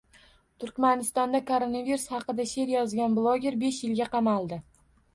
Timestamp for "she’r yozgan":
2.55-3.21